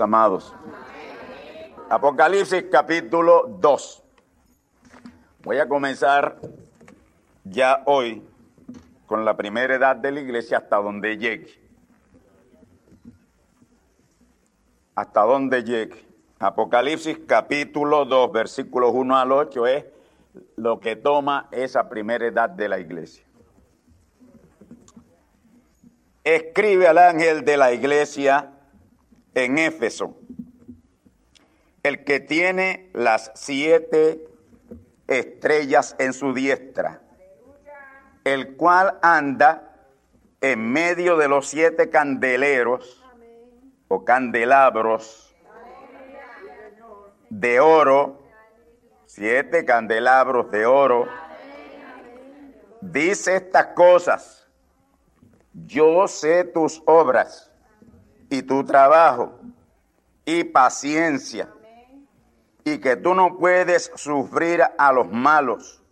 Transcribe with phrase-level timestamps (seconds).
[0.00, 0.54] Amados.
[1.90, 4.02] Apocalipsis capítulo 2.
[5.42, 6.38] Voy a comenzar
[7.44, 8.26] ya hoy
[9.04, 11.52] con la primera edad de la iglesia hasta donde llegue.
[14.94, 16.02] Hasta donde llegue.
[16.38, 19.84] Apocalipsis capítulo 2, versículos 1 al 8 es
[20.56, 23.22] lo que toma esa primera edad de la iglesia.
[26.24, 28.51] Escribe al ángel de la iglesia
[29.34, 30.16] en Éfeso,
[31.82, 34.26] el que tiene las siete
[35.08, 37.00] estrellas en su diestra,
[38.24, 39.72] el cual anda
[40.40, 43.04] en medio de los siete candeleros
[43.88, 45.34] o candelabros
[47.30, 48.22] de oro,
[49.06, 51.08] siete candelabros de oro,
[52.80, 54.48] dice estas cosas,
[55.52, 57.51] yo sé tus obras
[58.32, 59.38] y tu trabajo
[60.24, 61.50] y paciencia
[62.64, 65.82] y que tú no puedes sufrir a los malos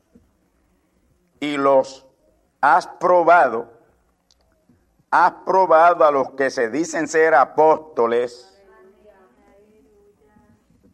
[1.38, 2.06] y los
[2.62, 3.70] has probado,
[5.10, 8.58] has probado a los que se dicen ser apóstoles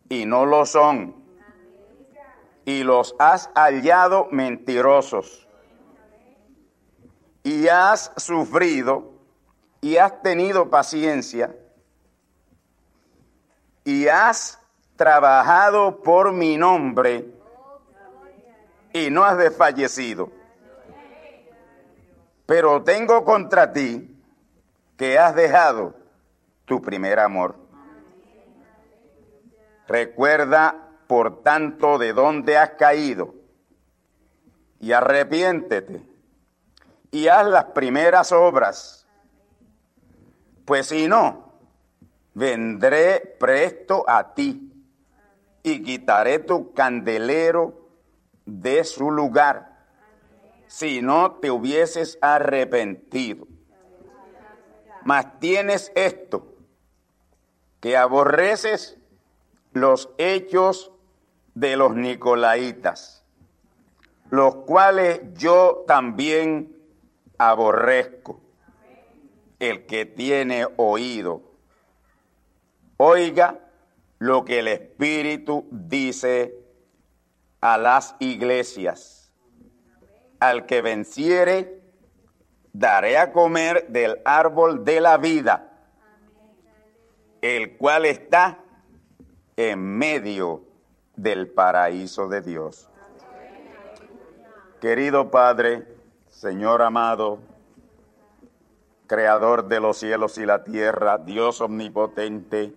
[0.08, 1.14] y no lo son
[2.64, 5.46] y los has hallado mentirosos
[7.44, 9.15] y has sufrido
[9.86, 11.54] y has tenido paciencia
[13.84, 14.58] y has
[14.96, 17.32] trabajado por mi nombre
[18.92, 20.32] y no has desfallecido.
[22.46, 24.20] Pero tengo contra ti
[24.96, 25.94] que has dejado
[26.64, 27.54] tu primer amor.
[29.86, 33.36] Recuerda, por tanto, de dónde has caído
[34.80, 36.02] y arrepiéntete
[37.12, 39.05] y haz las primeras obras
[40.66, 41.52] pues si no,
[42.34, 44.72] vendré presto a ti
[45.62, 47.88] y quitaré tu candelero
[48.44, 49.86] de su lugar,
[50.66, 53.46] si no te hubieses arrepentido.
[55.04, 56.52] Mas tienes esto,
[57.80, 58.98] que aborreces
[59.72, 60.90] los hechos
[61.54, 63.24] de los nicolaitas,
[64.30, 66.76] los cuales yo también
[67.38, 68.45] aborrezco
[69.58, 71.42] el que tiene oído,
[72.96, 73.60] oiga
[74.18, 76.54] lo que el Espíritu dice
[77.60, 79.32] a las iglesias.
[80.38, 81.82] Al que venciere,
[82.72, 85.72] daré a comer del árbol de la vida,
[87.40, 88.58] el cual está
[89.56, 90.62] en medio
[91.16, 92.88] del paraíso de Dios.
[94.80, 95.86] Querido Padre,
[96.28, 97.38] Señor amado,
[99.06, 102.72] creador de los cielos y la tierra, Dios omnipotente.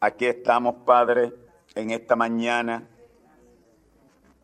[0.00, 1.32] Aquí estamos, Padre,
[1.74, 2.88] en esta mañana,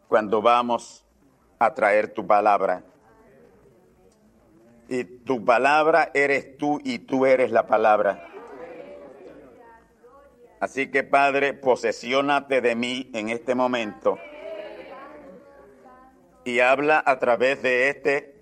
[0.08, 1.05] cuando vamos
[1.58, 2.82] a traer tu palabra.
[4.88, 8.29] Y tu palabra eres tú y tú eres la palabra.
[10.61, 14.19] Así que Padre, posesiónate de mí en este momento
[16.46, 18.36] y habla a través de este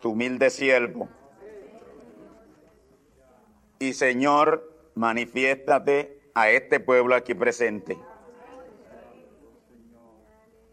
[0.00, 1.08] tu humilde siervo.
[3.78, 7.98] Y Señor, manifiéstate a este pueblo aquí presente.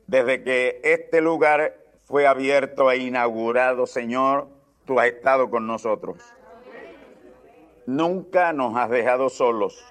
[0.07, 4.47] Desde que este lugar fue abierto e inaugurado, Señor,
[4.85, 6.17] tú has estado con nosotros.
[7.85, 9.83] Nunca nos has dejado solos.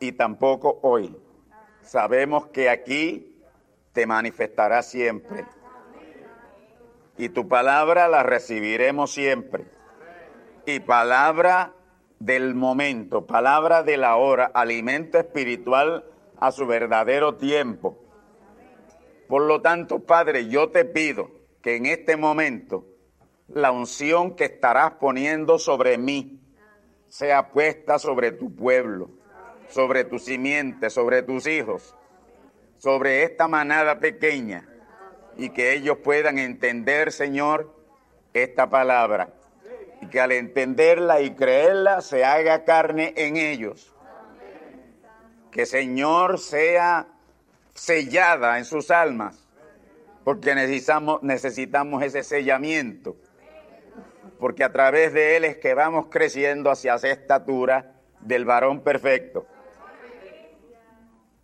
[0.00, 1.16] Y tampoco hoy.
[1.82, 3.36] Sabemos que aquí
[3.92, 5.44] te manifestará siempre.
[7.18, 9.66] Y tu palabra la recibiremos siempre.
[10.66, 11.74] Y palabra
[12.18, 16.04] del momento, palabra de la hora, alimento espiritual
[16.38, 17.98] a su verdadero tiempo.
[19.28, 21.30] Por lo tanto, Padre, yo te pido
[21.62, 22.86] que en este momento
[23.48, 26.40] la unción que estarás poniendo sobre mí
[27.08, 29.10] sea puesta sobre tu pueblo,
[29.68, 31.94] sobre tu simiente, sobre tus hijos,
[32.78, 34.71] sobre esta manada pequeña
[35.36, 37.74] y que ellos puedan entender, Señor,
[38.34, 39.32] esta palabra
[40.02, 43.94] y que al entenderla y creerla se haga carne en ellos.
[45.52, 47.06] Que Señor sea
[47.72, 49.46] sellada en sus almas,
[50.24, 53.16] porque necesitamos, necesitamos ese sellamiento,
[54.40, 59.46] porque a través de él es que vamos creciendo hacia esa estatura del varón perfecto.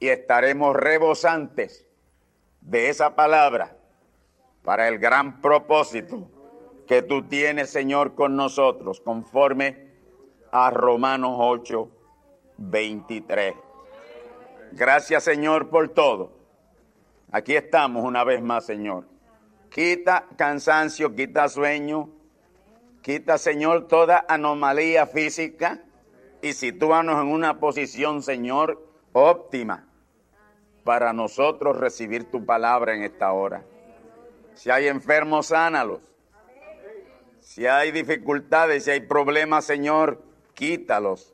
[0.01, 1.87] Y estaremos rebosantes
[2.61, 3.78] de esa palabra
[4.69, 6.29] para el gran propósito
[6.87, 9.89] que tú tienes, Señor, con nosotros, conforme
[10.53, 11.89] a Romanos 8,
[12.59, 13.55] 23.
[14.73, 16.33] Gracias, Señor, por todo.
[17.33, 19.07] Aquí estamos una vez más, Señor.
[19.71, 22.11] Quita cansancio, quita sueño,
[23.01, 25.83] quita, Señor, toda anomalía física
[26.43, 29.89] y sitúanos en una posición, Señor, óptima
[30.85, 33.65] para nosotros recibir tu palabra en esta hora.
[34.59, 36.01] Si hay enfermos, sánalos.
[37.39, 40.21] Si hay dificultades, si hay problemas, Señor,
[40.55, 41.33] quítalos.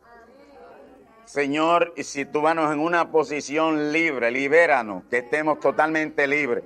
[1.24, 6.64] Señor, sitúanos en una posición libre, libéranos, que estemos totalmente libres.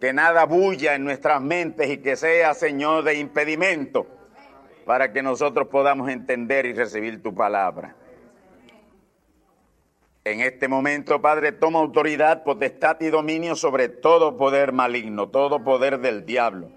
[0.00, 4.08] Que nada bulla en nuestras mentes y que sea, Señor, de impedimento
[4.84, 7.94] para que nosotros podamos entender y recibir tu palabra.
[10.30, 15.98] En este momento, Padre, toma autoridad, potestad y dominio sobre todo poder maligno, todo poder
[15.98, 16.68] del diablo,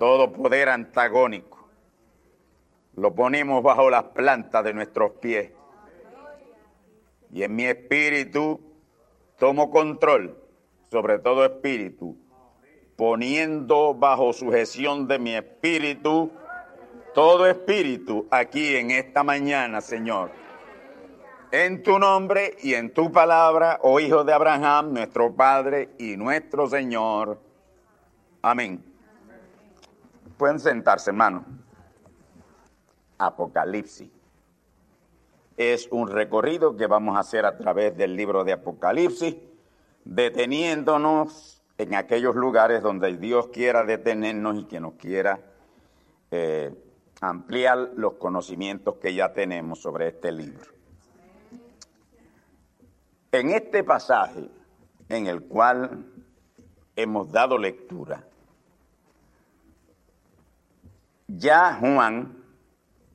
[0.00, 1.68] todo poder antagónico.
[2.96, 5.52] Lo ponemos bajo las plantas de nuestros pies
[7.32, 8.60] y en mi espíritu
[9.38, 10.36] tomo control
[10.90, 12.18] sobre todo espíritu,
[12.96, 16.32] poniendo bajo sujeción de mi espíritu
[17.14, 20.49] todo espíritu aquí en esta mañana, Señor.
[21.52, 26.68] En tu nombre y en tu palabra, oh Hijo de Abraham, nuestro Padre y nuestro
[26.68, 27.40] Señor.
[28.42, 28.84] Amén.
[30.36, 31.44] Pueden sentarse, hermano.
[33.18, 34.10] Apocalipsis
[35.60, 39.36] es un recorrido que vamos a hacer a través del libro de Apocalipsis,
[40.06, 45.38] deteniéndonos en aquellos lugares donde Dios quiera detenernos y que nos quiera
[46.30, 46.72] eh,
[47.20, 50.79] ampliar los conocimientos que ya tenemos sobre este libro.
[53.32, 54.50] En este pasaje
[55.08, 56.04] en el cual
[56.96, 58.24] hemos dado lectura,
[61.28, 62.42] ya Juan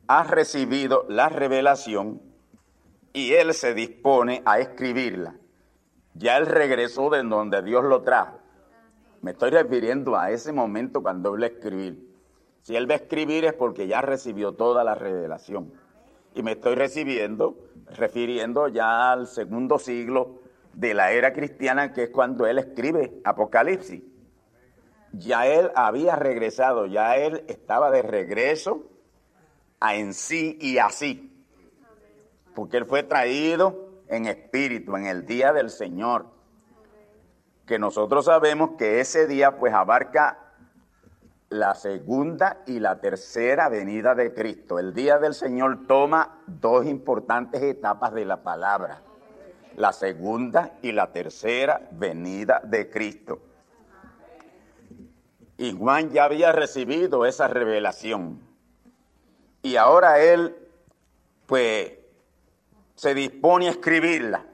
[0.07, 2.21] ha recibido la revelación
[3.11, 5.35] y él se dispone a escribirla.
[6.13, 8.39] Ya él regresó de donde Dios lo trajo.
[9.21, 12.15] Me estoy refiriendo a ese momento cuando él va a escribir.
[12.61, 15.73] Si él va a escribir es porque ya recibió toda la revelación.
[16.33, 17.55] Y me estoy recibiendo,
[17.87, 20.41] refiriendo ya al segundo siglo
[20.73, 24.01] de la era cristiana, que es cuando él escribe Apocalipsis.
[25.13, 28.83] Ya él había regresado, ya él estaba de regreso
[29.79, 31.31] a en sí y así
[32.55, 36.27] porque Él fue traído en espíritu, en el día del Señor,
[37.67, 40.44] que nosotros sabemos que ese día pues abarca
[41.49, 44.79] la segunda y la tercera venida de Cristo.
[44.79, 49.01] El día del Señor toma dos importantes etapas de la palabra,
[49.75, 53.39] la segunda y la tercera venida de Cristo.
[55.57, 58.39] Y Juan ya había recibido esa revelación.
[59.61, 60.55] Y ahora él,
[61.45, 61.93] pues,
[62.95, 64.45] se dispone a escribirla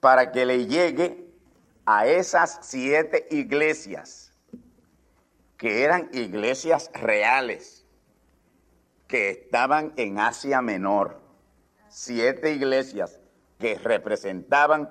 [0.00, 1.26] para que le llegue
[1.86, 4.31] a esas siete iglesias
[5.62, 7.86] que eran iglesias reales
[9.06, 11.20] que estaban en Asia Menor.
[11.88, 13.20] Siete iglesias
[13.60, 14.90] que representaban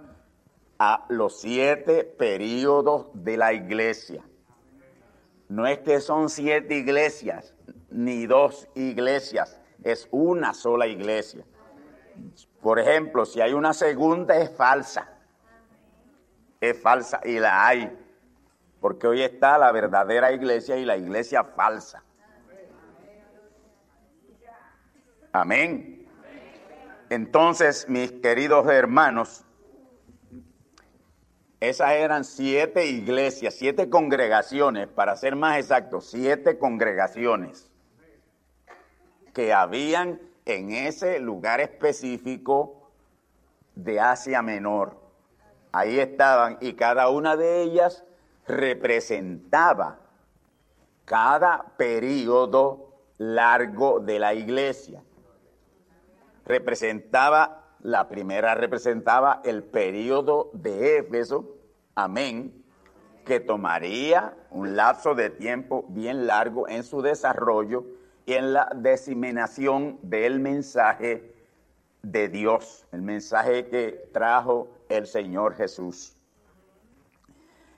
[0.79, 4.23] a los siete periodos de la iglesia.
[5.49, 7.53] No es que son siete iglesias,
[7.89, 11.43] ni dos iglesias, es una sola iglesia.
[12.61, 15.17] Por ejemplo, si hay una segunda es falsa.
[16.61, 18.00] Es falsa y la hay.
[18.81, 22.03] Porque hoy está la verdadera iglesia y la iglesia falsa.
[25.31, 26.05] Amén.
[27.09, 29.45] Entonces, mis queridos hermanos,
[31.59, 37.69] esas eran siete iglesias, siete congregaciones, para ser más exactos, siete congregaciones
[39.33, 42.91] que habían en ese lugar específico
[43.75, 44.99] de Asia Menor.
[45.71, 48.03] Ahí estaban y cada una de ellas
[48.47, 49.99] representaba
[51.05, 55.03] cada periodo largo de la iglesia.
[56.45, 61.55] Representaba, la primera representaba el periodo de Éfeso,
[61.95, 62.63] amén,
[63.25, 67.85] que tomaría un lapso de tiempo bien largo en su desarrollo
[68.25, 71.33] y en la diseminación del mensaje
[72.01, 76.15] de Dios, el mensaje que trajo el Señor Jesús.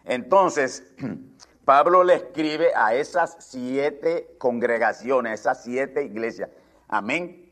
[0.05, 0.93] Entonces,
[1.65, 6.49] Pablo le escribe a esas siete congregaciones, esas siete iglesias.
[6.87, 7.51] Amén.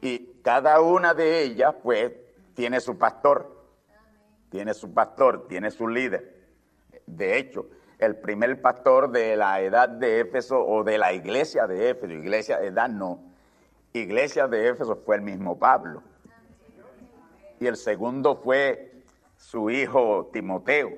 [0.00, 2.12] Y cada una de ellas, pues,
[2.54, 3.64] tiene su pastor,
[4.50, 6.42] tiene su pastor, tiene su líder.
[7.06, 11.90] De hecho, el primer pastor de la edad de Éfeso o de la iglesia de
[11.90, 13.20] Éfeso, iglesia de edad no,
[13.92, 16.02] iglesia de Éfeso fue el mismo Pablo.
[17.60, 19.04] Y el segundo fue
[19.36, 20.90] su hijo Timoteo.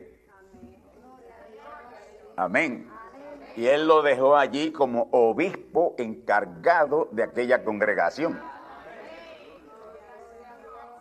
[2.36, 2.88] Amén.
[3.56, 8.40] Y él lo dejó allí como obispo encargado de aquella congregación.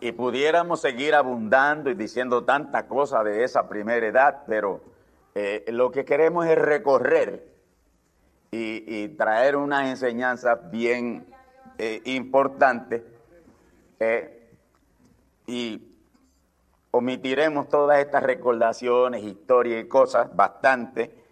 [0.00, 4.82] Y pudiéramos seguir abundando y diciendo tanta cosa de esa primera edad, pero
[5.34, 7.48] eh, lo que queremos es recorrer
[8.50, 11.26] y, traer una enseñanza bien
[11.76, 13.04] eh, importante
[13.98, 14.48] eh,
[15.46, 15.94] y
[16.92, 21.23] omitiremos todas estas recordaciones, historias y cosas, bastante.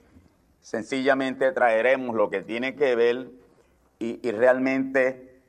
[0.63, 3.31] Sencillamente traeremos lo que tiene que ver
[3.99, 5.41] y, realmente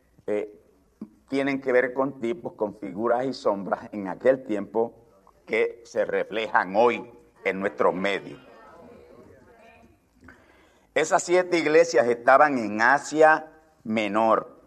[1.30, 4.94] tienen que ver con tipos, con figuras y sombras en aquel tiempo
[5.46, 7.10] que se reflejan hoy
[7.46, 8.40] en nuestros medios.
[10.96, 13.52] Esas siete iglesias estaban en Asia
[13.84, 14.62] Menor.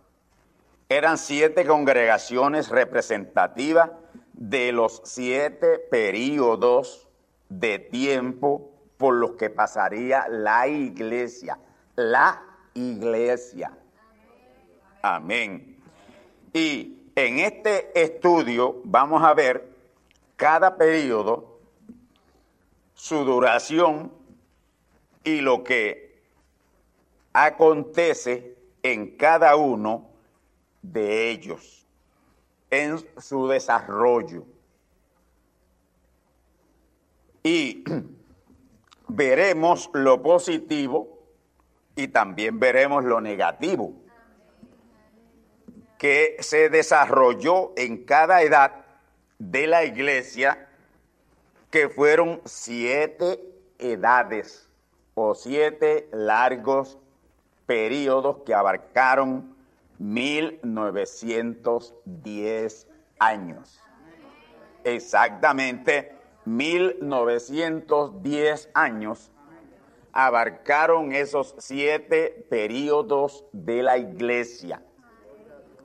[0.88, 3.90] Eran siete congregaciones representativas
[4.32, 7.08] de los siete periodos
[7.48, 11.58] de tiempo por los que pasaría la iglesia.
[11.96, 12.42] La
[12.74, 13.76] iglesia.
[15.02, 15.78] Amén.
[16.52, 19.72] Y en este estudio vamos a ver
[20.36, 21.58] cada periodo
[22.94, 24.12] su duración
[25.24, 26.22] y lo que
[27.32, 30.08] acontece en cada uno
[30.80, 31.86] de ellos,
[32.70, 34.44] en su desarrollo.
[37.42, 37.84] Y
[39.08, 41.18] veremos lo positivo
[41.94, 43.92] y también veremos lo negativo
[45.98, 48.84] que se desarrolló en cada edad
[49.38, 50.68] de la iglesia
[51.70, 53.40] que fueron siete
[53.78, 54.68] edades
[55.14, 56.98] o siete largos
[57.66, 59.56] periodos que abarcaron
[59.98, 62.86] 1910
[63.18, 63.80] años.
[64.84, 66.15] Exactamente
[66.46, 69.30] 1910 años
[70.12, 74.82] abarcaron esos siete periodos de la iglesia.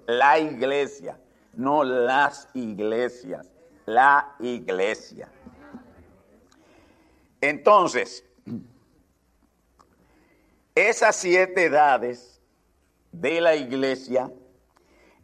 [0.05, 1.19] La iglesia,
[1.53, 3.51] no las iglesias,
[3.85, 5.27] la iglesia.
[7.41, 8.23] Entonces,
[10.75, 12.39] esas siete edades
[13.11, 14.31] de la iglesia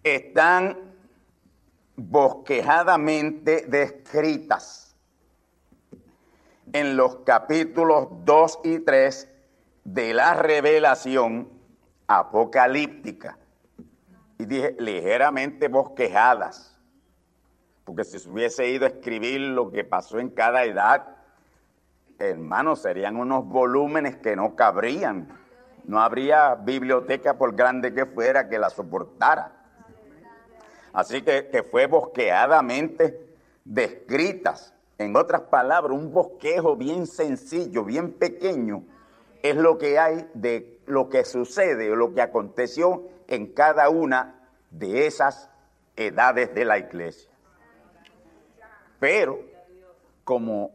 [0.04, 0.96] están
[1.96, 4.87] bosquejadamente descritas
[6.74, 9.30] en los capítulos 2 y 3
[9.84, 11.50] de la revelación
[12.08, 13.38] apocalíptica.
[14.38, 16.78] Y dije ligeramente bosquejadas,
[17.86, 21.16] porque si se hubiese ido a escribir lo que pasó en cada edad,
[22.20, 25.30] hermanos, serían unos volúmenes que no cabrían.
[25.86, 29.54] No habría biblioteca por grande que fuera que la soportara.
[30.92, 34.74] Así que, que fue bosqueadamente descritas.
[34.98, 38.84] En otras palabras, un bosquejo bien sencillo, bien pequeño,
[39.44, 44.50] es lo que hay de lo que sucede o lo que aconteció en cada una
[44.72, 45.50] de esas
[45.96, 47.30] edades de la iglesia.
[49.00, 49.40] Pero,
[50.24, 50.72] como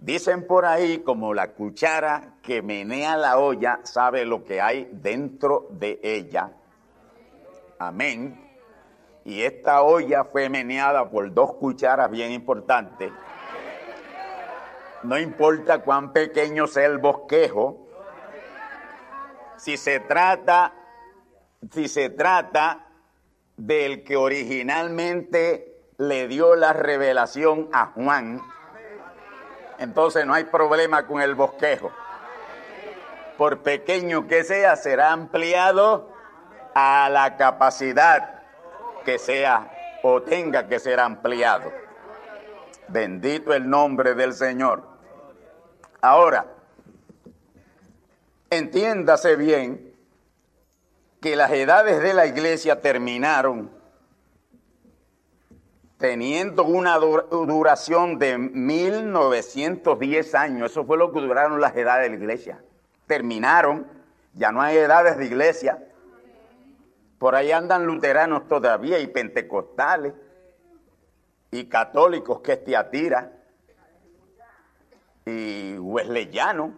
[0.00, 5.68] dicen por ahí, como la cuchara que menea la olla sabe lo que hay dentro
[5.70, 6.52] de ella.
[7.78, 8.40] Amén.
[9.24, 13.10] Y esta olla fue meneada por dos cucharas bien importantes.
[15.04, 17.86] No importa cuán pequeño sea el bosquejo,
[19.58, 20.72] si se trata,
[21.70, 22.86] si se trata
[23.58, 28.40] del que originalmente le dio la revelación a Juan,
[29.78, 31.92] entonces no hay problema con el bosquejo.
[33.36, 36.08] Por pequeño que sea, será ampliado
[36.74, 38.42] a la capacidad
[39.04, 39.70] que sea
[40.02, 41.70] o tenga que ser ampliado.
[42.88, 44.93] Bendito el nombre del Señor.
[46.04, 46.44] Ahora,
[48.50, 49.94] entiéndase bien
[51.22, 53.70] que las edades de la iglesia terminaron
[55.96, 60.72] teniendo una duración de 1910 años.
[60.72, 62.62] Eso fue lo que duraron las edades de la iglesia.
[63.06, 63.86] Terminaron,
[64.34, 65.88] ya no hay edades de iglesia.
[67.16, 70.12] Por ahí andan luteranos todavía y pentecostales
[71.50, 73.33] y católicos que te atira
[75.26, 76.70] y wesleyanos.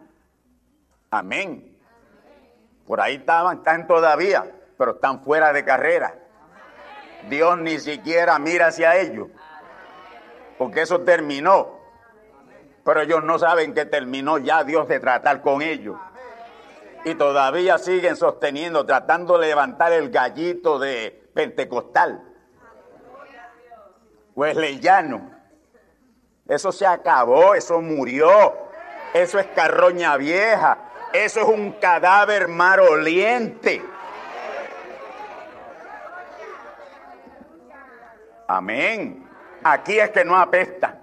[1.10, 1.76] Amén.
[2.86, 4.44] Por ahí estaban, están todavía,
[4.78, 6.14] pero están fuera de carrera.
[7.28, 9.28] Dios ni siquiera mira hacia ellos,
[10.58, 11.76] porque eso terminó.
[12.84, 15.96] Pero ellos no saben que terminó ya Dios de tratar con ellos.
[17.04, 22.22] Y todavía siguen sosteniendo, tratando de levantar el gallito de Pentecostal.
[24.36, 25.35] Wesleyano.
[26.48, 28.54] Eso se acabó, eso murió.
[29.12, 30.78] Eso es carroña vieja.
[31.12, 33.82] Eso es un cadáver maroliente.
[38.46, 39.28] Amén.
[39.64, 40.98] Aquí es que no apesta.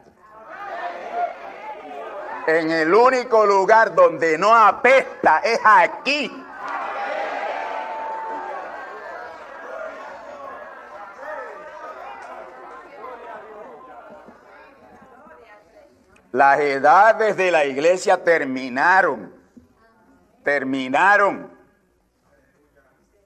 [2.48, 6.43] En el único lugar donde no apesta es aquí.
[16.34, 19.32] Las edades de la iglesia terminaron.
[20.44, 21.56] Terminaron.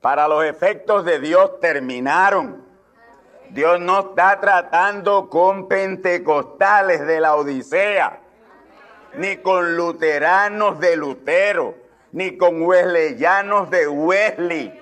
[0.01, 2.65] Para los efectos de Dios terminaron.
[3.51, 8.19] Dios no está tratando con pentecostales de la Odisea,
[9.13, 11.75] ni con luteranos de Lutero,
[12.11, 14.81] ni con wesleyanos de Wesley.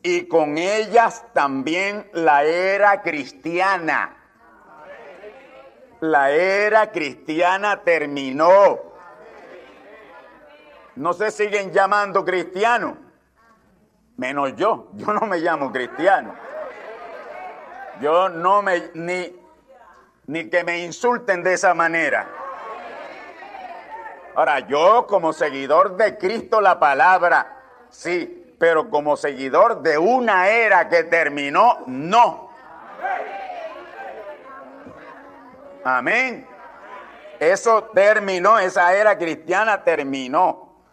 [0.01, 4.16] y con ellas también la era cristiana.
[6.01, 8.79] La era cristiana terminó.
[10.95, 12.95] no se siguen llamando cristianos,
[14.17, 16.33] menos yo, yo no me llamo cristiano.
[18.01, 19.35] Yo no me, ni,
[20.27, 22.27] ni que me insulten de esa manera.
[24.35, 27.57] Ahora, yo como seguidor de Cristo la palabra,
[27.89, 32.51] sí, pero como seguidor de una era que terminó, no.
[35.89, 36.45] Amén.
[37.39, 40.83] Eso terminó, esa era cristiana terminó.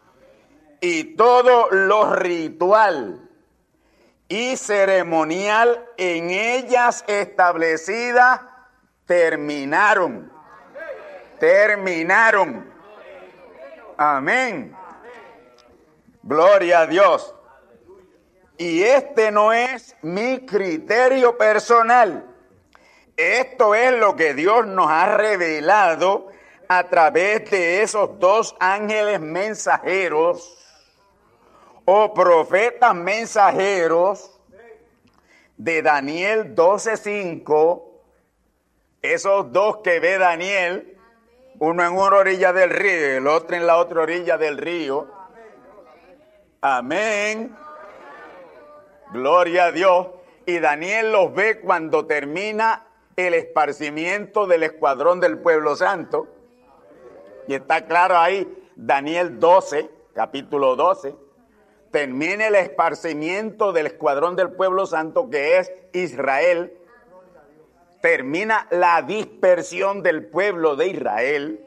[0.80, 3.28] Y todo lo ritual
[4.28, 8.42] y ceremonial en ellas establecidas
[9.04, 10.30] terminaron.
[11.40, 12.72] Terminaron.
[13.96, 14.76] Amén.
[16.22, 17.34] Gloria a Dios.
[18.58, 22.33] Y este no es mi criterio personal.
[23.16, 26.28] Esto es lo que Dios nos ha revelado
[26.68, 30.58] a través de esos dos ángeles mensajeros
[31.84, 34.40] o profetas mensajeros
[35.56, 37.84] de Daniel 12:5,
[39.02, 40.98] esos dos que ve Daniel,
[41.60, 45.08] uno en una orilla del río y el otro en la otra orilla del río.
[46.60, 47.54] Amén.
[49.12, 50.08] Gloria a Dios.
[50.46, 52.83] Y Daniel los ve cuando termina
[53.16, 56.28] el esparcimiento del escuadrón del pueblo santo.
[57.46, 61.24] Y está claro ahí, Daniel 12, capítulo 12
[61.94, 66.76] termine el esparcimiento del escuadrón del pueblo santo que es Israel,
[68.02, 71.64] termina la dispersión del pueblo de Israel,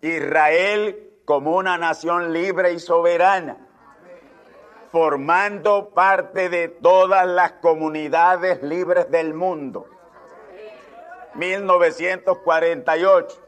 [0.00, 3.56] Israel como una nación libre y soberana,
[4.92, 9.88] formando parte de todas las comunidades libres del mundo.
[11.36, 13.42] 1948.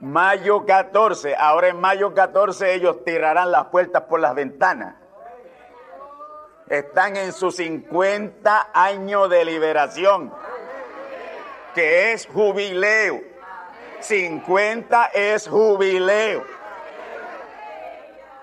[0.00, 4.96] Mayo 14, ahora en mayo 14 ellos tirarán las puertas por las ventanas
[6.72, 10.32] están en sus 50 años de liberación,
[11.74, 13.20] que es jubileo.
[14.00, 16.46] 50 es jubileo.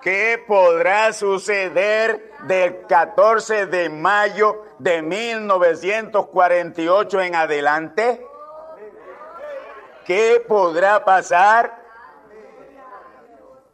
[0.03, 8.23] ¿Qué podrá suceder del 14 de mayo de 1948 en adelante?
[10.09, 11.77] ¿Qué podrá pasar?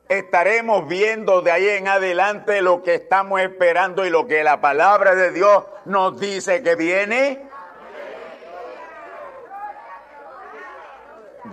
[0.10, 5.16] estaremos viendo de ahí en adelante lo que estamos esperando y lo que la palabra
[5.16, 7.48] de Dios nos dice que viene.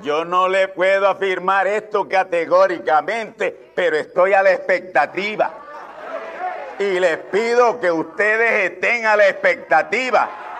[0.02, 5.48] Yo no le puedo afirmar esto categóricamente, pero estoy a la expectativa.
[6.80, 10.51] Y les pido que ustedes estén a la expectativa.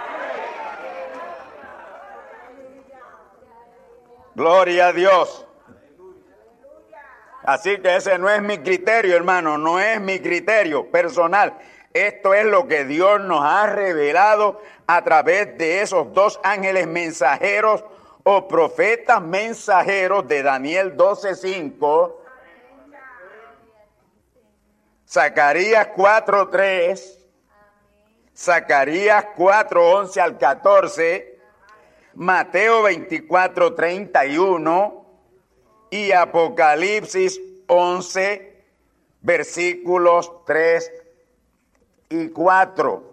[4.35, 5.47] Gloria a Dios.
[7.45, 11.59] Así que ese no es mi criterio, hermano, no es mi criterio personal.
[11.93, 17.85] Esto es lo que Dios nos ha revelado a través de esos dos ángeles mensajeros
[18.23, 22.17] o profetas mensajeros de Daniel 12:5,
[25.07, 27.19] Zacarías 4:3,
[28.35, 31.32] Zacarías 4:11 al 14,
[32.15, 35.07] Mateo 24:31
[35.91, 38.65] y Apocalipsis 11,
[39.21, 40.93] versículos 3
[42.11, 43.13] y 4.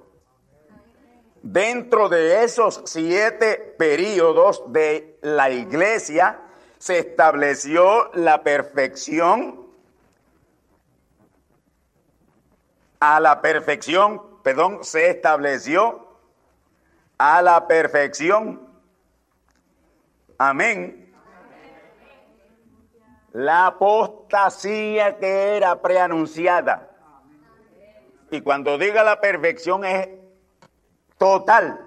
[1.42, 6.42] Dentro de esos siete periodos de la iglesia
[6.78, 9.66] se estableció la perfección,
[13.00, 16.08] a la perfección, perdón, se estableció
[17.18, 18.69] a la perfección.
[20.40, 21.10] Amén
[23.34, 26.90] la apostasía que era preanunciada.
[28.32, 30.10] Y cuando diga la perfección es
[31.18, 31.86] total.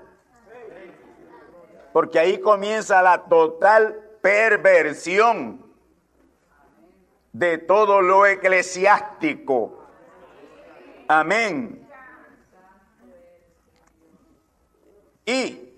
[1.93, 5.65] Porque ahí comienza la total perversión
[7.33, 9.85] de todo lo eclesiástico.
[11.09, 11.87] Amén.
[15.27, 15.71] Y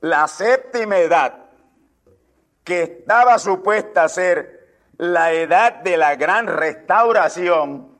[0.00, 1.43] la séptima edad,
[2.64, 7.98] que estaba supuesta a ser la edad de la gran restauración,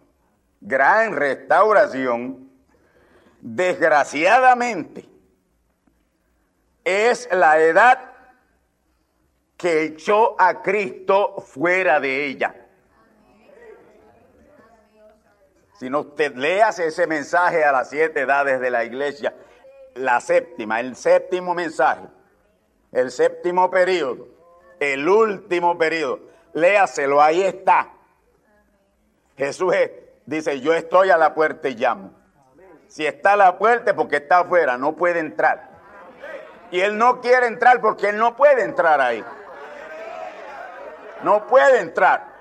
[0.60, 2.50] gran restauración,
[3.40, 5.06] desgraciadamente,
[6.82, 8.12] es la edad
[9.56, 12.54] que echó a Cristo fuera de ella.
[15.78, 19.34] Si no usted leas ese mensaje a las siete edades de la iglesia,
[19.94, 22.06] la séptima, el séptimo mensaje,
[22.92, 24.33] el séptimo periodo,
[24.92, 26.20] el último periodo,
[26.52, 27.88] léaselo, ahí está.
[29.36, 29.74] Jesús
[30.26, 32.12] dice, yo estoy a la puerta y llamo.
[32.88, 35.70] Si está a la puerta porque está afuera, no puede entrar.
[36.70, 39.24] Y él no quiere entrar porque él no puede entrar ahí.
[41.22, 42.34] No puede entrar.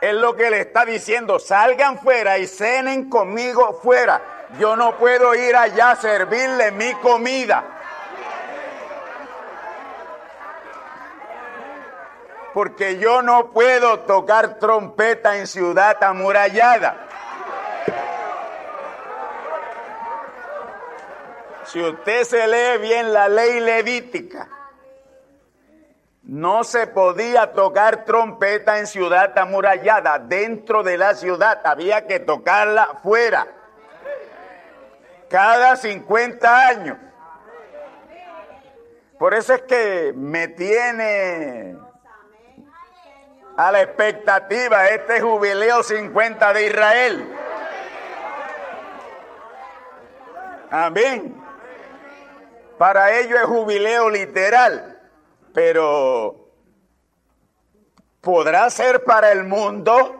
[0.00, 4.20] Es lo que le está diciendo, salgan fuera y cenen conmigo fuera.
[4.58, 7.79] Yo no puedo ir allá a servirle mi comida.
[12.60, 17.08] Porque yo no puedo tocar trompeta en ciudad amurallada.
[21.64, 24.46] Si usted se lee bien la ley levítica,
[26.24, 30.18] no se podía tocar trompeta en ciudad amurallada.
[30.18, 33.46] Dentro de la ciudad había que tocarla fuera.
[35.30, 36.98] Cada 50 años.
[39.18, 41.88] Por eso es que me tiene
[43.60, 47.36] a la expectativa este jubileo 50 de Israel.
[50.70, 51.36] Amén.
[52.78, 54.96] Para ello es jubileo literal
[55.52, 56.48] pero
[58.20, 60.16] ¿podrá ser para el mundo?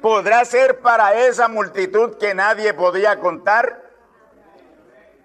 [0.00, 3.80] ¿Podrá ser para esa multitud que nadie podía contar?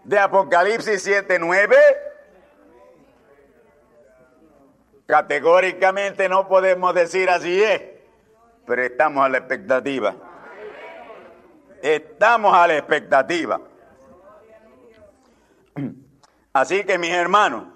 [0.04, 1.76] De Apocalipsis 7:9.
[5.08, 7.82] Categóricamente no podemos decir así es,
[8.66, 10.16] pero estamos a la expectativa.
[11.82, 13.62] Estamos a la expectativa.
[16.52, 17.68] Así que mis hermanos,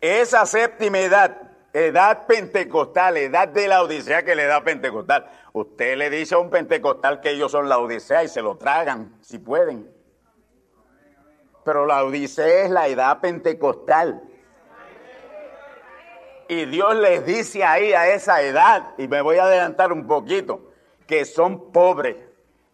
[0.00, 1.36] esa séptima edad,
[1.74, 5.28] edad pentecostal, edad de la Odisea que le da pentecostal.
[5.52, 9.18] Usted le dice a un pentecostal que ellos son la Odisea y se lo tragan,
[9.20, 9.90] si pueden.
[11.62, 14.22] Pero la Odisea es la edad pentecostal.
[16.48, 20.72] Y Dios les dice ahí a esa edad, y me voy a adelantar un poquito,
[21.06, 22.16] que son pobres,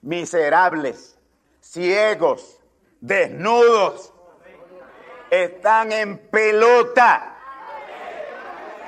[0.01, 1.19] miserables,
[1.61, 2.61] ciegos,
[3.01, 4.13] desnudos,
[5.29, 7.37] están en pelota,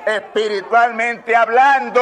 [0.05, 2.01] espiritualmente hablando,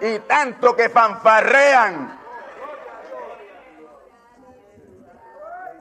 [0.00, 2.17] y tanto que fanfarrean.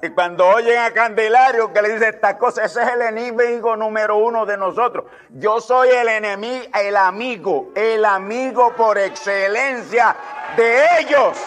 [0.01, 4.17] Y cuando oyen a Candelario que le dice estas cosas, ese es el enemigo número
[4.17, 5.05] uno de nosotros.
[5.29, 10.15] Yo soy el enemigo, el amigo, el amigo por excelencia
[10.55, 11.37] de ellos.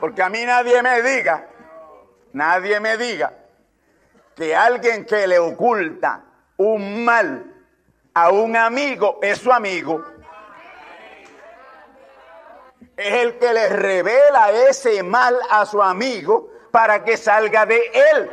[0.00, 1.46] Porque a mí nadie me diga,
[2.32, 3.32] nadie me diga
[4.34, 6.24] que alguien que le oculta
[6.56, 7.54] un mal
[8.14, 10.02] a un amigo es su amigo.
[13.00, 18.30] Es el que le revela ese mal a su amigo para que salga de él.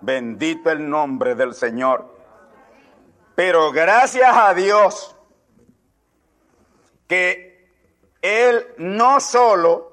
[0.00, 2.16] Bendito el nombre del Señor.
[3.34, 5.14] Pero gracias a Dios
[7.06, 7.74] que
[8.22, 9.92] Él no solo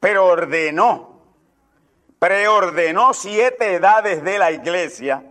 [0.00, 1.07] preordenó,
[2.18, 5.22] preordenó siete edades de la iglesia,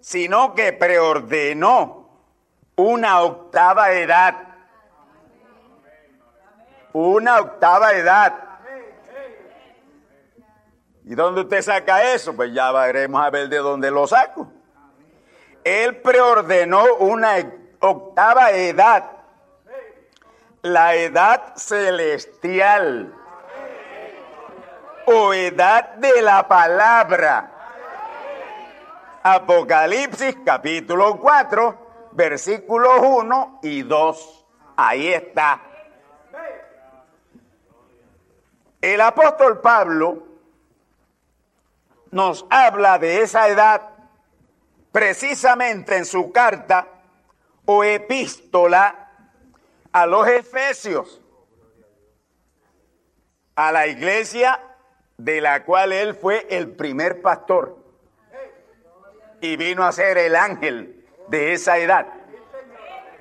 [0.00, 2.08] sino que preordenó
[2.76, 4.34] una octava edad.
[6.92, 8.34] Una octava edad.
[11.04, 12.34] ¿Y dónde usted saca eso?
[12.34, 14.52] Pues ya veremos a ver de dónde lo saco.
[15.64, 17.34] Él preordenó una
[17.80, 19.10] octava edad,
[20.62, 23.14] la edad celestial
[25.10, 27.50] edad de la palabra.
[29.22, 34.46] Apocalipsis capítulo 4, versículos 1 y 2.
[34.76, 35.60] Ahí está.
[38.80, 40.26] El apóstol Pablo
[42.12, 43.82] nos habla de esa edad
[44.92, 46.86] precisamente en su carta
[47.66, 49.10] o epístola
[49.92, 51.20] a los Efesios,
[53.54, 54.69] a la iglesia
[55.24, 57.76] de la cual él fue el primer pastor
[59.40, 62.06] y vino a ser el ángel de esa edad.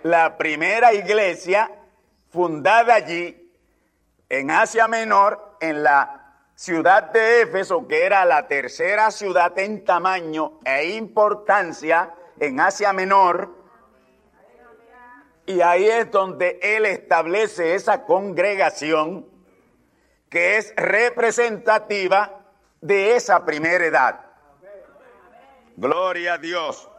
[0.04, 1.70] La primera iglesia
[2.30, 3.52] fundada allí
[4.30, 10.60] en Asia Menor, en la ciudad de Éfeso, que era la tercera ciudad en tamaño
[10.64, 13.58] e importancia en Asia Menor,
[15.46, 19.29] y ahí es donde él establece esa congregación
[20.30, 22.42] que es representativa
[22.82, 24.20] de esa primera edad.
[25.76, 26.90] Gloria a Dios.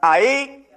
[0.00, 0.68] Ahí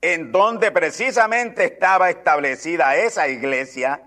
[0.00, 4.02] en donde precisamente estaba establecida esa iglesia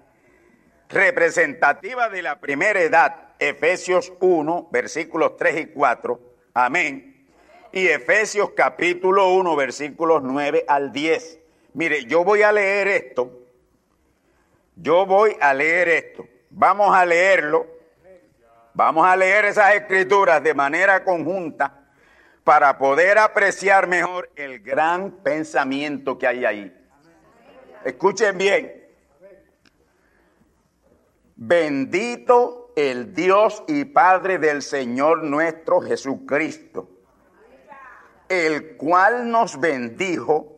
[0.90, 6.20] representativa de la primera edad, Efesios 1, versículos 3 y 4,
[6.54, 7.28] amén,
[7.72, 11.40] y Efesios capítulo 1, versículos 9 al 10.
[11.74, 13.41] Mire, yo voy a leer esto,
[14.76, 17.68] yo voy a leer esto, vamos a leerlo,
[18.74, 21.82] vamos a leer esas escrituras de manera conjunta
[22.44, 26.78] para poder apreciar mejor el gran pensamiento que hay ahí.
[27.84, 28.82] Escuchen bien.
[31.36, 36.90] Bendito el Dios y Padre del Señor nuestro Jesucristo,
[38.30, 40.51] el cual nos bendijo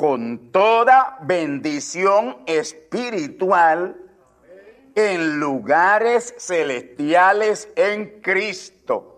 [0.00, 3.94] con toda bendición espiritual
[4.94, 9.10] en lugares celestiales en Cristo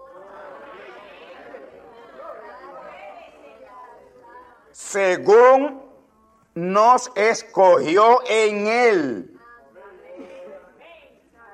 [4.73, 5.83] según
[6.55, 9.41] nos escogió en Él.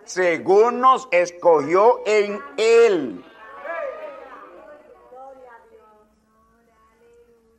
[0.05, 3.25] Según nos escogió en Él.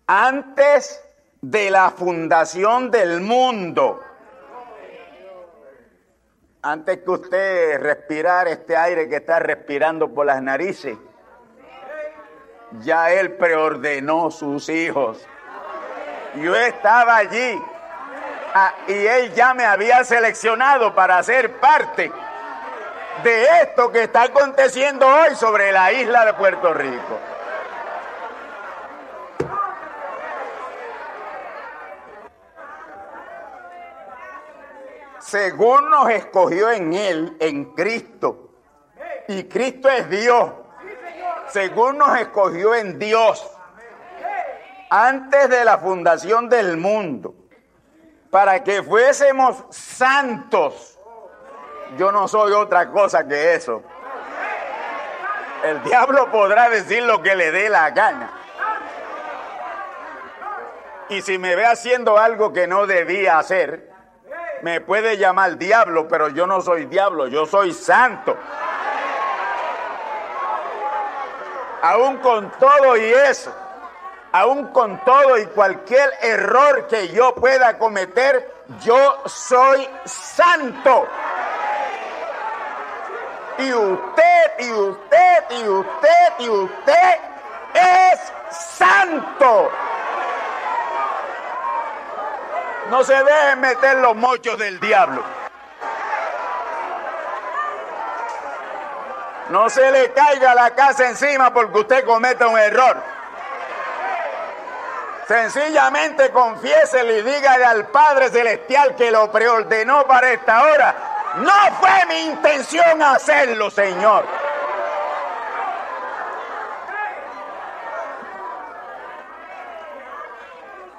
[0.08, 1.00] Antes
[1.42, 4.04] de la fundación del mundo.
[6.62, 10.98] Antes que usted respirar este aire que está respirando por las narices,
[12.82, 15.26] ya Él preordenó sus hijos.
[16.36, 17.60] Yo estaba allí
[18.54, 22.12] ah, y él ya me había seleccionado para ser parte
[23.24, 27.20] de esto que está aconteciendo hoy sobre la isla de Puerto Rico.
[35.30, 38.50] Según nos escogió en Él, en Cristo,
[39.28, 40.54] y Cristo es Dios,
[41.50, 43.48] según nos escogió en Dios,
[44.90, 47.36] antes de la fundación del mundo,
[48.32, 50.98] para que fuésemos santos.
[51.96, 53.84] Yo no soy otra cosa que eso.
[55.64, 58.32] El diablo podrá decir lo que le dé la gana.
[61.10, 63.89] Y si me ve haciendo algo que no debía hacer,
[64.62, 68.36] me puede llamar diablo, pero yo no soy diablo, yo soy santo.
[71.82, 73.54] Aún con todo y eso
[74.32, 81.08] aún con todo y cualquier error que yo pueda cometer, yo soy santo.
[83.58, 87.16] Y usted, y usted, y usted, y usted
[87.74, 88.34] es
[88.78, 89.72] santo.
[92.90, 95.24] No se dejen meter los mochos del diablo.
[99.50, 102.98] No se le caiga la casa encima porque usted cometa un error.
[105.28, 110.96] Sencillamente confiésele y dígale al Padre Celestial que lo preordenó para esta hora.
[111.38, 114.26] No fue mi intención hacerlo, Señor.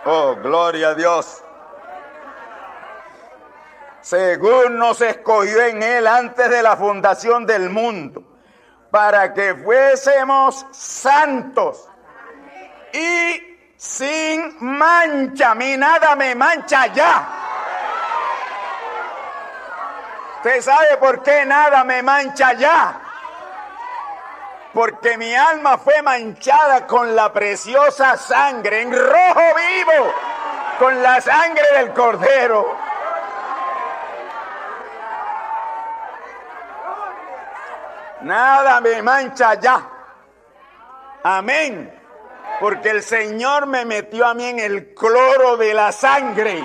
[0.05, 1.43] Oh, gloria a Dios.
[4.03, 8.23] Según nos escogió en Él antes de la fundación del mundo,
[8.91, 11.89] para que fuésemos santos
[12.93, 15.55] y sin mancha.
[15.55, 17.29] Mi nada me mancha ya.
[20.37, 23.01] ¿Usted sabe por qué nada me mancha ya?
[24.73, 30.15] Porque mi alma fue manchada con la preciosa sangre en rojo vivo,
[30.79, 32.90] con la sangre del cordero.
[38.23, 39.89] Nada me mancha ya.
[41.23, 42.01] Amén
[42.61, 46.63] porque el Señor me metió a mí en el cloro de la sangre.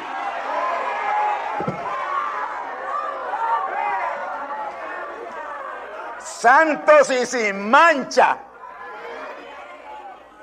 [6.20, 8.38] Santos y sin mancha,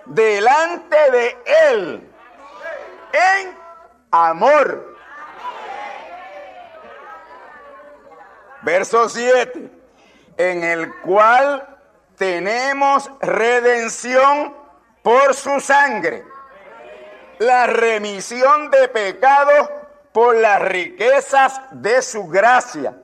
[0.07, 1.37] delante de
[1.71, 2.11] Él,
[3.13, 3.59] en
[4.11, 4.97] amor.
[8.63, 9.71] Verso 7,
[10.51, 11.79] en el cual
[12.17, 14.57] tenemos redención
[15.03, 16.25] por su sangre,
[17.39, 19.71] la remisión de pecados
[20.13, 23.01] por las riquezas de su gracia,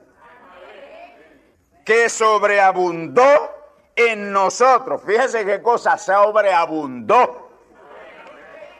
[1.85, 3.55] que sobreabundó
[3.95, 5.01] en nosotros.
[5.05, 7.51] Fíjese qué cosa sobreabundó.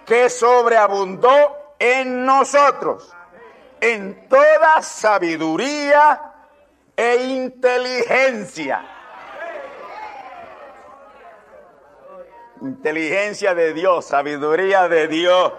[0.06, 3.16] Que sobreabundó en nosotros.
[3.80, 6.29] En toda sabiduría
[7.00, 8.86] e inteligencia.
[12.62, 15.54] Inteligencia de Dios, sabiduría de Dios.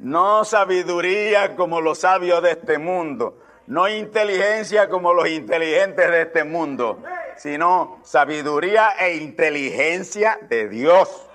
[0.00, 6.44] No sabiduría como los sabios de este mundo, no inteligencia como los inteligentes de este
[6.44, 7.02] mundo,
[7.36, 11.30] sino sabiduría e inteligencia de Dios.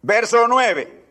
[0.00, 1.01] Verso 9.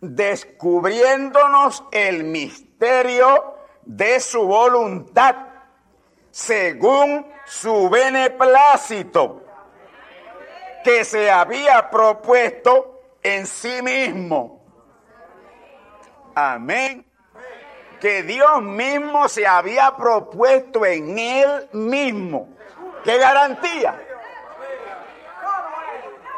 [0.00, 5.36] Descubriéndonos el misterio de su voluntad,
[6.30, 9.42] según su beneplácito
[10.84, 14.64] que se había propuesto en sí mismo.
[16.34, 17.04] Amén.
[18.00, 22.48] Que Dios mismo se había propuesto en él mismo.
[23.02, 24.00] ¿Qué garantía?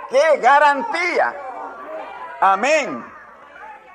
[0.09, 1.35] ¿Qué garantía?
[2.41, 3.18] Amén.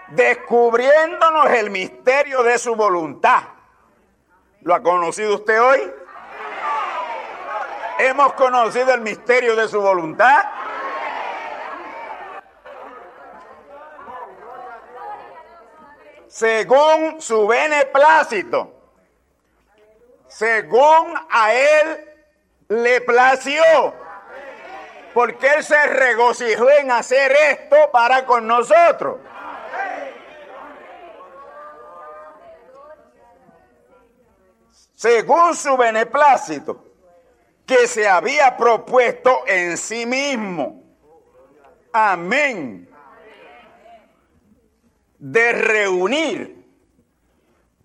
[0.09, 3.43] Descubriéndonos el misterio de su voluntad.
[4.61, 5.91] ¿Lo ha conocido usted hoy?
[7.99, 10.45] ¿Hemos conocido el misterio de su voluntad?
[16.27, 18.73] Según su beneplácito,
[20.27, 22.09] según a él
[22.69, 23.93] le plació,
[25.13, 29.17] porque él se regocijó en hacer esto para con nosotros.
[35.03, 36.81] Según su beneplácito
[37.65, 40.81] que se había propuesto en sí mismo.
[41.91, 42.89] Amén.
[45.17, 46.65] De reunir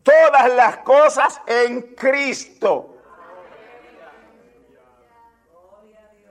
[0.05, 2.97] todas las cosas en Cristo.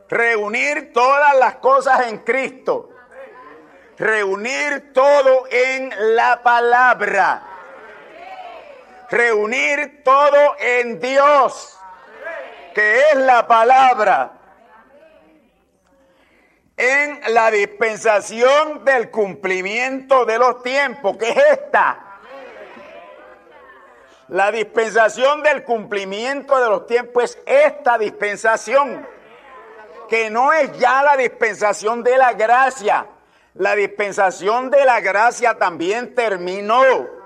[0.08, 2.92] Reunir todas las cosas en Cristo.
[3.98, 7.57] Reunir todo en la palabra.
[9.10, 11.78] Reunir todo en Dios
[12.78, 14.34] que es la palabra,
[16.78, 22.20] en la dispensación del cumplimiento de los tiempos, que es esta.
[24.28, 29.08] La dispensación del cumplimiento de los tiempos es esta dispensación,
[30.08, 33.08] que no es ya la dispensación de la gracia.
[33.56, 37.17] La dispensación de la gracia también terminó.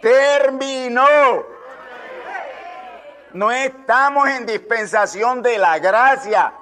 [0.00, 1.46] Terminó.
[3.32, 6.52] No estamos en dispensación de la gracia.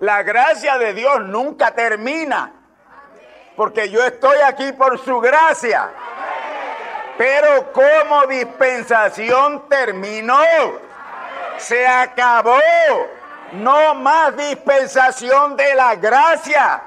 [0.00, 2.52] La gracia de Dios nunca termina.
[3.56, 5.90] Porque yo estoy aquí por su gracia.
[7.18, 10.40] Pero como dispensación terminó.
[11.58, 12.58] Se acabó.
[13.52, 16.82] No más dispensación de la gracia.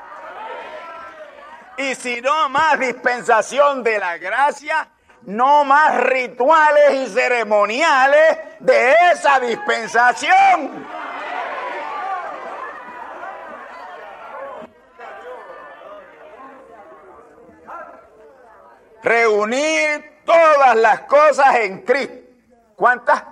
[1.78, 4.88] Y si no más dispensación de la gracia,
[5.24, 10.88] no más rituales y ceremoniales de esa dispensación.
[19.01, 22.15] Reunir todas las cosas en Cristo.
[22.76, 23.24] ¿Cuántas?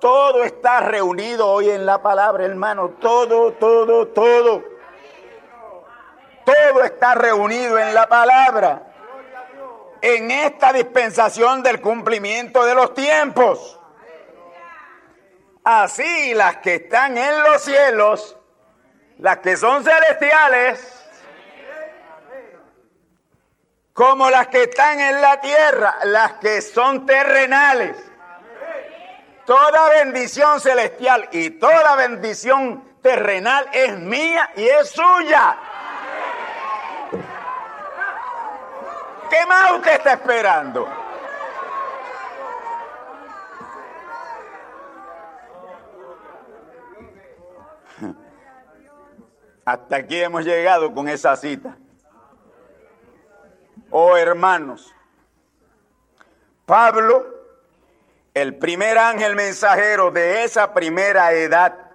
[0.00, 2.90] Todo está reunido hoy en la palabra, hermano.
[3.00, 4.62] Todo, todo, todo.
[6.44, 8.87] Todo está reunido en la palabra
[10.02, 13.78] en esta dispensación del cumplimiento de los tiempos.
[15.64, 18.36] Así las que están en los cielos,
[19.18, 20.94] las que son celestiales,
[23.92, 27.96] como las que están en la tierra, las que son terrenales.
[29.44, 35.58] Toda bendición celestial y toda bendición terrenal es mía y es suya.
[39.30, 40.88] ¿Qué más usted está esperando?
[49.64, 51.76] Hasta aquí hemos llegado con esa cita.
[53.90, 54.94] Oh hermanos,
[56.66, 57.26] Pablo,
[58.34, 61.90] el primer ángel mensajero de esa primera edad,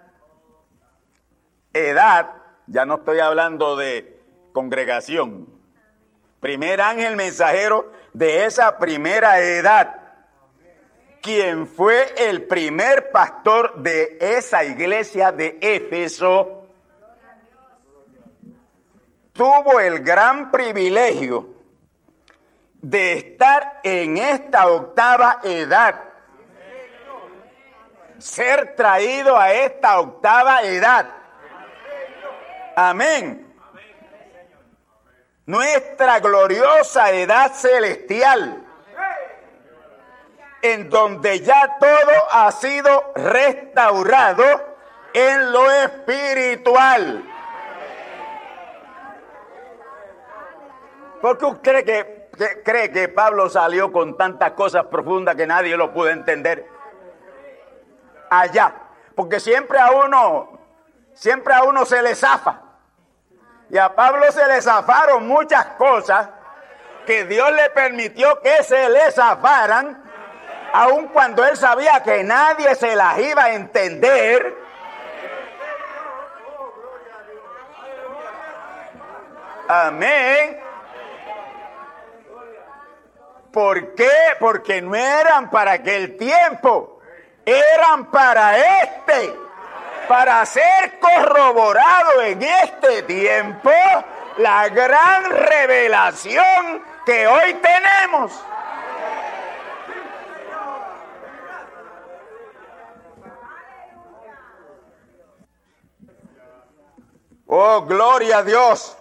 [1.72, 2.32] edad,
[2.68, 4.20] ya no estoy hablando de
[4.52, 5.48] congregación,
[6.44, 9.96] primer ángel mensajero de esa primera edad,
[11.22, 16.68] quien fue el primer pastor de esa iglesia de Éfeso.
[19.32, 21.48] tuvo el gran privilegio
[22.82, 25.96] de estar en esta octava edad,
[28.18, 31.08] ser traído a esta octava edad.
[32.76, 33.53] Amén.
[35.46, 38.66] Nuestra gloriosa edad celestial,
[40.62, 44.44] en donde ya todo ha sido restaurado
[45.14, 47.30] en lo espiritual.
[51.22, 56.10] ¿Por qué cree que, que Pablo salió con tantas cosas profundas que nadie lo pudo
[56.10, 56.66] entender?
[58.30, 58.74] Allá.
[59.14, 60.60] Porque siempre a uno,
[61.14, 62.63] siempre a uno se le zafa.
[63.74, 66.30] Y a Pablo se le zafaron muchas cosas
[67.08, 70.00] que Dios le permitió que se le zafaran,
[70.74, 74.56] aun cuando él sabía que nadie se las iba a entender.
[79.68, 80.62] Amén.
[83.52, 84.12] ¿Por qué?
[84.40, 87.00] Porque no eran para aquel tiempo,
[87.44, 89.36] eran para este,
[90.08, 93.72] para ser corroborado en este tiempo
[94.38, 98.44] la gran revelación que hoy tenemos.
[107.48, 108.98] Oh, gloria a Dios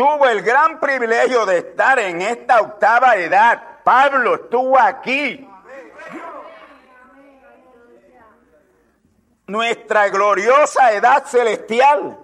[0.00, 3.62] tuvo el gran privilegio de estar en esta octava edad.
[3.84, 5.46] Pablo estuvo aquí.
[9.50, 12.18] Nuestra gloriosa edad celestial,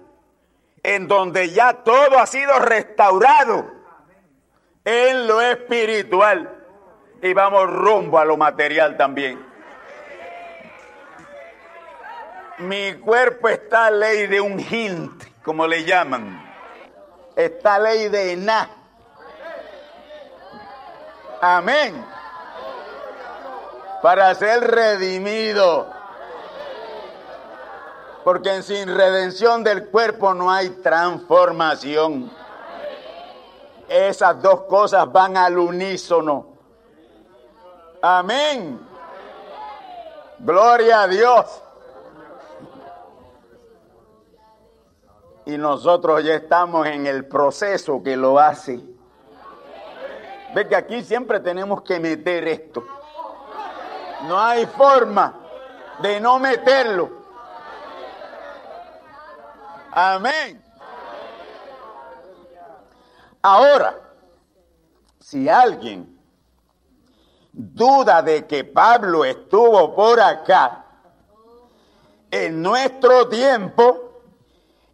[0.81, 3.69] en donde ya todo ha sido restaurado
[4.85, 6.53] en lo espiritual.
[7.21, 9.45] Y vamos rumbo a lo material también.
[12.59, 16.47] Mi cuerpo está ley de un hint, como le llaman
[17.35, 18.69] esta ley de Ená.
[21.41, 22.05] Amén.
[24.01, 25.96] Para ser redimido.
[28.27, 32.29] Porque sin redención del cuerpo no hay transformación.
[33.87, 36.47] Esas dos cosas van al unísono.
[38.01, 38.81] Amén.
[40.39, 41.61] Gloria a Dios.
[45.45, 48.81] y nosotros ya estamos en el proceso que lo hace.
[50.53, 52.83] Ve que aquí siempre tenemos que meter esto.
[54.27, 55.33] No hay forma
[56.01, 57.26] de no meterlo.
[59.91, 60.61] Amén.
[63.41, 63.99] Ahora,
[65.19, 66.19] si alguien
[67.51, 70.85] duda de que Pablo estuvo por acá,
[72.29, 74.21] en nuestro tiempo,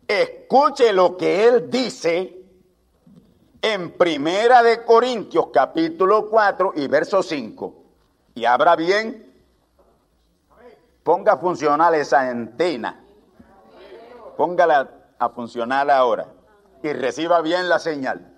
[0.08, 2.44] escuche lo que él dice
[3.62, 7.76] en Primera de Corintios capítulo 4 y verso 5.
[8.36, 9.34] Y abra bien,
[11.04, 13.03] ponga a funcionar esa antena.
[14.44, 14.90] Póngala
[15.20, 16.28] a funcionar ahora
[16.82, 18.30] y reciba bien la señal.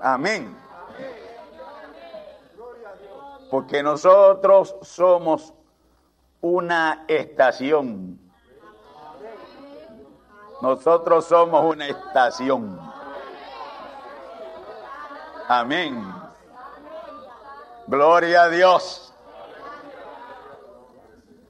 [0.00, 0.56] Amén.
[3.50, 5.52] Porque nosotros somos
[6.40, 8.18] una estación.
[10.62, 12.80] Nosotros somos una estación.
[15.46, 16.10] Amén.
[17.86, 19.07] Gloria a Dios.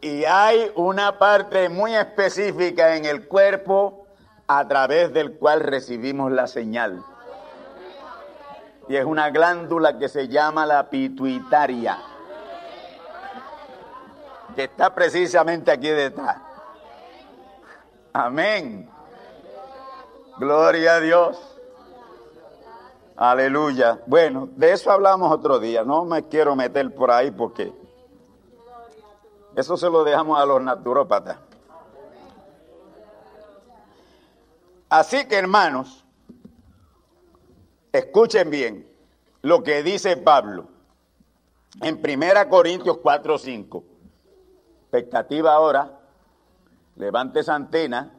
[0.08, 4.06] Y hay una parte muy específica en el cuerpo
[4.46, 7.04] a través del cual recibimos la señal.
[8.88, 11.98] Y es una glándula que se llama la pituitaria,
[14.56, 16.38] que está precisamente aquí detrás.
[18.14, 18.88] Amén.
[20.38, 21.56] Gloria a Dios.
[23.14, 23.98] Aleluya.
[24.06, 25.84] Bueno, de eso hablamos otro día.
[25.84, 27.74] No me quiero meter por ahí porque
[29.58, 31.36] eso se lo dejamos a los naturópatas.
[34.88, 36.04] Así que hermanos,
[37.90, 38.88] escuchen bien
[39.42, 40.68] lo que dice Pablo
[41.82, 43.84] en 1 Corintios 4, 5.
[44.82, 45.90] Expectativa ahora,
[46.94, 48.14] levante esa antena.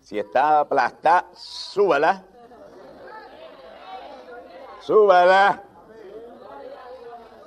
[0.00, 2.24] Si está aplastada, súbala.
[4.82, 5.64] Súbala.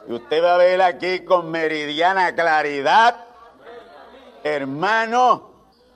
[0.08, 3.26] Y usted va a ver aquí con meridiana claridad,
[4.44, 5.52] hermano,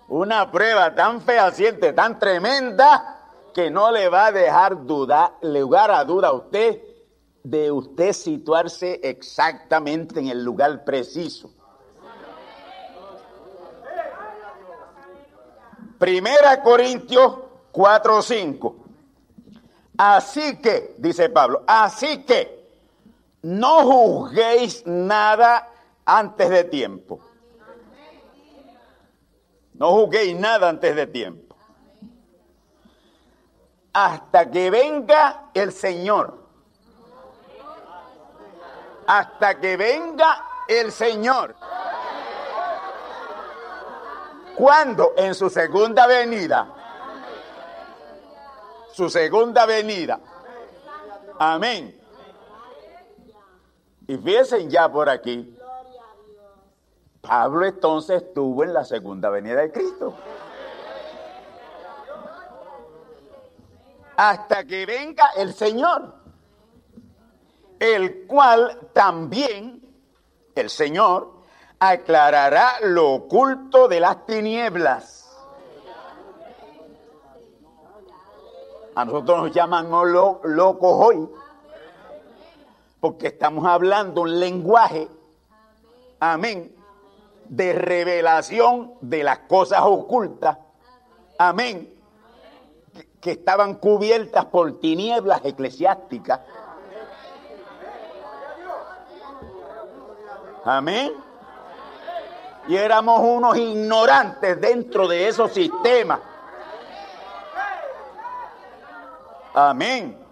[0.07, 6.05] una prueba tan fehaciente, tan tremenda, que no le va a dejar duda, lugar a
[6.05, 6.79] duda a usted
[7.43, 11.49] de usted situarse exactamente en el lugar preciso.
[15.97, 17.39] Primera Corintios
[17.71, 18.75] 4, 5.
[19.97, 22.56] Así que, dice Pablo, así que
[23.47, 25.69] no juzguéis nada
[26.05, 27.21] antes de tiempo.
[29.75, 31.55] No juzguéis nada antes de tiempo.
[33.93, 36.45] Hasta que venga el Señor.
[39.07, 41.55] Hasta que venga el Señor.
[44.57, 45.13] ¿Cuándo?
[45.15, 46.67] En su segunda venida.
[48.91, 50.19] Su segunda venida.
[51.39, 52.06] Amén.
[54.07, 55.53] Y fíjense ya por aquí.
[57.21, 60.13] Pablo entonces estuvo en la segunda venida de Cristo.
[64.15, 66.13] Hasta que venga el Señor,
[67.79, 69.81] el cual también,
[70.55, 71.33] el Señor,
[71.77, 75.29] aclarará lo oculto de las tinieblas.
[78.95, 81.29] A nosotros nos llaman locos hoy,
[82.99, 85.07] porque estamos hablando un lenguaje,
[86.19, 86.75] amén,
[87.45, 90.57] de revelación de las cosas ocultas,
[91.37, 91.93] amén,
[93.21, 96.41] que estaban cubiertas por tinieblas eclesiásticas.
[100.65, 101.13] Amén.
[102.67, 106.19] Y éramos unos ignorantes dentro de esos sistemas.
[109.53, 110.26] Amén.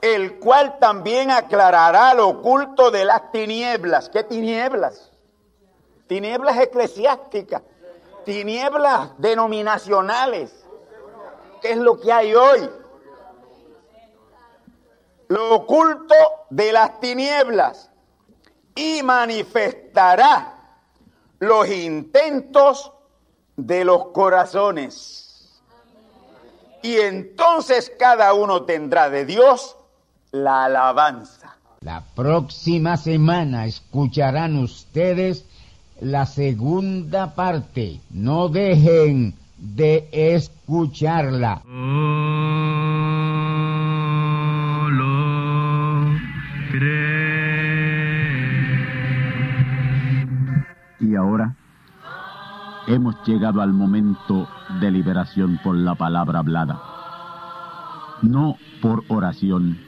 [0.00, 4.08] El cual también aclarará lo oculto de las tinieblas.
[4.08, 5.10] ¿Qué tinieblas?
[6.06, 7.62] Tinieblas eclesiásticas,
[8.24, 10.64] tinieblas denominacionales.
[11.60, 12.70] ¿Qué es lo que hay hoy?
[15.28, 16.14] Lo oculto
[16.48, 17.90] de las tinieblas
[18.74, 20.58] y manifestará
[21.40, 22.92] los intentos
[23.56, 25.60] de los corazones.
[26.82, 29.77] Y entonces cada uno tendrá de Dios
[30.32, 31.56] la alabanza.
[31.80, 35.44] La próxima semana escucharán ustedes
[36.00, 38.00] la segunda parte.
[38.10, 41.62] No dejen de escucharla.
[51.00, 51.54] Y ahora
[52.88, 54.48] hemos llegado al momento
[54.80, 56.80] de liberación por la palabra hablada.
[58.22, 59.87] No por oración.